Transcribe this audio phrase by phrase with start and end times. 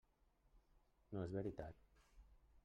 [1.17, 1.79] No és veritat!